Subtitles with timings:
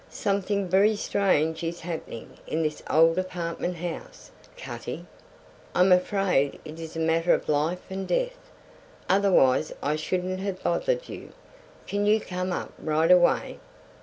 [0.09, 5.05] "Something very strange is happening in this old apartment house, Cutty.
[5.75, 8.49] I'm afraid it is a matter of life and death.
[9.07, 11.33] Otherwise I shouldn't have bothered you.
[11.85, 13.59] Can you come up right away?"